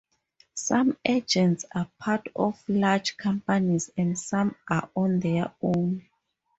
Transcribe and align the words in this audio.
Some 0.55 0.97
agents 1.05 1.65
are 1.75 1.87
part 1.99 2.25
of 2.35 2.59
large 2.67 3.17
companies, 3.17 3.91
and 3.95 4.17
some 4.17 4.55
are 4.67 4.89
on 4.95 5.19
their 5.19 5.53
own. 5.61 6.07